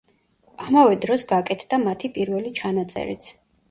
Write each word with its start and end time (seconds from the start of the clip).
ამავე 0.67 0.97
დროს 1.03 1.27
გაკეთდა 1.33 1.81
მათი 1.87 2.13
პირველი 2.19 2.59
ჩანაწერიც. 2.65 3.35